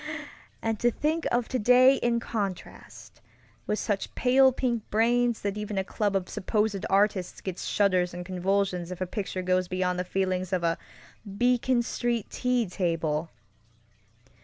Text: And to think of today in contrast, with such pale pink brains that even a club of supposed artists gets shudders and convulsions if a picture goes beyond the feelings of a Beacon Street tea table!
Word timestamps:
And 0.63 0.79
to 0.79 0.89
think 0.89 1.27
of 1.31 1.47
today 1.47 1.97
in 1.97 2.19
contrast, 2.19 3.21
with 3.67 3.77
such 3.77 4.15
pale 4.15 4.51
pink 4.51 4.81
brains 4.89 5.43
that 5.43 5.59
even 5.59 5.77
a 5.77 5.83
club 5.83 6.15
of 6.15 6.27
supposed 6.27 6.83
artists 6.89 7.39
gets 7.39 7.65
shudders 7.65 8.11
and 8.11 8.25
convulsions 8.25 8.89
if 8.91 8.99
a 8.99 9.05
picture 9.05 9.43
goes 9.43 9.67
beyond 9.67 9.99
the 9.99 10.03
feelings 10.03 10.51
of 10.53 10.63
a 10.63 10.79
Beacon 11.37 11.83
Street 11.83 12.31
tea 12.31 12.65
table! 12.65 13.29